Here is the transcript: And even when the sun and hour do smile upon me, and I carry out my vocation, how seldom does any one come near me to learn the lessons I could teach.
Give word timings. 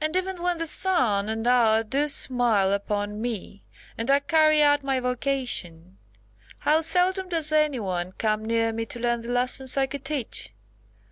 And 0.00 0.16
even 0.16 0.42
when 0.42 0.58
the 0.58 0.66
sun 0.66 1.28
and 1.28 1.46
hour 1.46 1.84
do 1.84 2.08
smile 2.08 2.72
upon 2.72 3.22
me, 3.22 3.62
and 3.96 4.10
I 4.10 4.18
carry 4.18 4.64
out 4.64 4.82
my 4.82 4.98
vocation, 4.98 5.96
how 6.58 6.80
seldom 6.80 7.28
does 7.28 7.52
any 7.52 7.78
one 7.78 8.10
come 8.10 8.44
near 8.44 8.72
me 8.72 8.84
to 8.86 8.98
learn 8.98 9.20
the 9.20 9.30
lessons 9.30 9.76
I 9.76 9.86
could 9.86 10.04
teach. 10.04 10.50